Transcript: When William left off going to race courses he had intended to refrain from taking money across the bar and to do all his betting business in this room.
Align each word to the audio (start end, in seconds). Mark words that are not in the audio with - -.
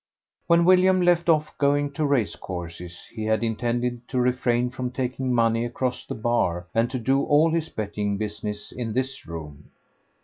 When 0.47 0.65
William 0.65 1.03
left 1.03 1.29
off 1.29 1.55
going 1.59 1.91
to 1.91 2.07
race 2.07 2.35
courses 2.35 3.05
he 3.11 3.25
had 3.25 3.43
intended 3.43 4.07
to 4.07 4.19
refrain 4.19 4.71
from 4.71 4.89
taking 4.89 5.31
money 5.31 5.63
across 5.63 6.07
the 6.07 6.15
bar 6.15 6.65
and 6.73 6.89
to 6.89 6.97
do 6.97 7.21
all 7.23 7.51
his 7.51 7.69
betting 7.69 8.17
business 8.17 8.71
in 8.71 8.93
this 8.93 9.27
room. 9.27 9.69